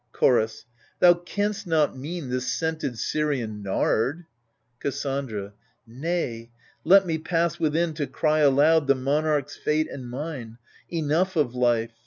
[0.13, 0.65] Chorus
[0.97, 4.17] Thou canst not mean this scented Syrian nard?
[4.17, 4.25] ^
[4.79, 5.53] Cassandra
[5.85, 6.49] Nay,
[6.83, 10.57] let me pass within to cry aloud The monarch's fate and mine—
[10.91, 11.91] enough of life.